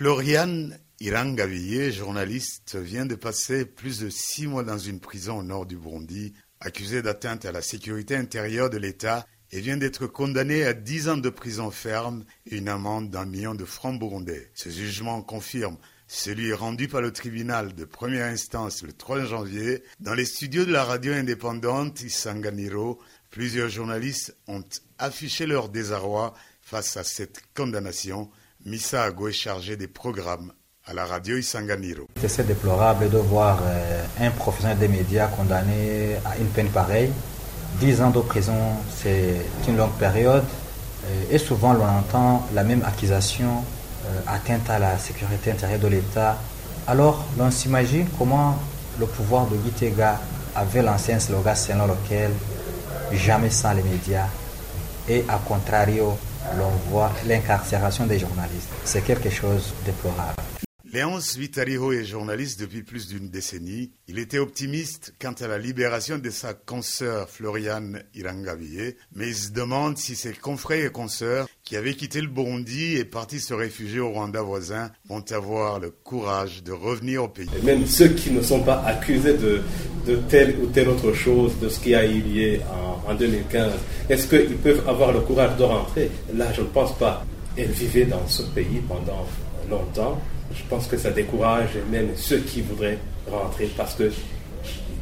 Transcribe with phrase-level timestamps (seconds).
[0.00, 0.70] Florian
[1.00, 5.76] Irangaville, journaliste, vient de passer plus de six mois dans une prison au nord du
[5.76, 11.10] Burundi, accusé d'atteinte à la sécurité intérieure de l'État et vient d'être condamné à dix
[11.10, 14.50] ans de prison ferme et une amende d'un million de francs burundais.
[14.54, 15.76] Ce jugement confirme
[16.08, 20.72] celui rendu par le tribunal de première instance le 3 janvier dans les studios de
[20.72, 22.98] la radio indépendante Isanganiro.
[23.28, 24.64] Plusieurs journalistes ont
[24.96, 26.32] affiché leur désarroi
[26.62, 28.30] face à cette condamnation.
[28.66, 30.52] Missa Ago est chargé des programmes
[30.84, 32.08] à la radio Isanganiro.
[32.28, 37.10] C'est déplorable de voir euh, un professionnel des médias condamné à une peine pareille.
[37.80, 38.58] Dix ans de prison,
[38.94, 40.44] c'est une longue période.
[41.06, 43.64] Euh, et souvent, l'on entend la même accusation,
[44.04, 46.36] euh, atteinte à la sécurité intérieure de l'État.
[46.86, 48.58] Alors, l'on s'imagine comment
[48.98, 50.20] le pouvoir de Gitega
[50.54, 52.30] avait lancé un slogan selon lequel
[53.12, 54.28] jamais sans les médias.
[55.08, 56.18] Et à contrario,
[56.58, 58.68] l'on voit l'incarcération des journalistes.
[58.84, 60.42] C'est quelque chose de déplorable.
[60.92, 63.92] Léonce Vitariho est journaliste depuis plus d'une décennie.
[64.08, 69.52] Il était optimiste quant à la libération de sa consoeur Floriane Irangavie, mais il se
[69.52, 74.00] demande si ses confrères et consoeurs qui avaient quitté le Burundi et partis se réfugier
[74.00, 77.46] au Rwanda voisin vont avoir le courage de revenir au pays.
[77.62, 79.60] Même ceux qui ne sont pas accusés de,
[80.08, 82.58] de telle ou telle autre chose, de ce qui a eu lieu
[83.06, 83.74] en, en 2015,
[84.08, 86.10] est-ce qu'ils peuvent avoir le courage de rentrer?
[86.34, 87.24] Là, je ne pense pas.
[87.56, 89.24] Elle vivait dans ce pays pendant
[89.70, 90.20] longtemps
[90.54, 92.98] je pense que ça décourage même ceux qui voudraient
[93.30, 94.10] rentrer parce que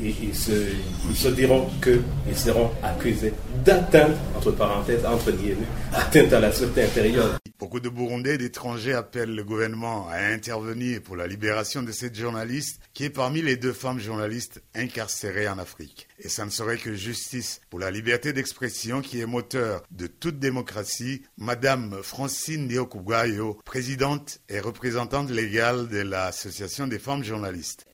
[0.00, 3.32] ils, se, diront qu'ils seront accusés
[3.64, 7.38] d'atteinte, entre parenthèses, entre guillemets, atteinte à la sûreté intérieure.
[7.58, 12.14] Beaucoup de Burundais et d'étrangers appellent le gouvernement à intervenir pour la libération de cette
[12.14, 16.06] journaliste qui est parmi les deux femmes journalistes incarcérées en Afrique.
[16.18, 20.38] Et ça ne serait que justice pour la liberté d'expression qui est moteur de toute
[20.38, 21.22] démocratie.
[21.38, 27.86] Madame Francine Diokugayo, présidente et représentante légale de l'Association des femmes journalistes.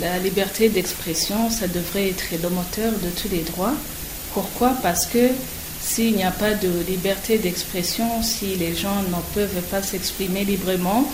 [0.00, 3.74] La liberté d'expression, ça devrait être le moteur de tous les droits.
[4.32, 4.74] Pourquoi?
[4.82, 5.28] Parce que
[5.94, 11.06] s'il n'y a pas de liberté d'expression, si les gens ne peuvent pas s'exprimer librement,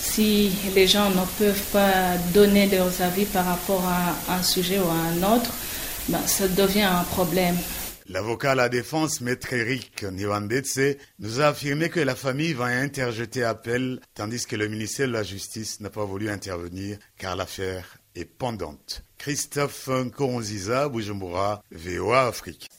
[0.00, 4.88] si les gens ne peuvent pas donner leurs avis par rapport à un sujet ou
[4.88, 5.52] à un autre,
[6.08, 7.56] ben, ça devient un problème.
[8.08, 13.44] L'avocat à la défense, maître Eric Nivandetse, nous a affirmé que la famille va interjeter
[13.44, 18.24] appel, tandis que le ministère de la Justice n'a pas voulu intervenir car l'affaire est
[18.24, 19.04] pendante.
[19.18, 22.70] Christophe Nkonziza, Bujumbura, VOA Afrique.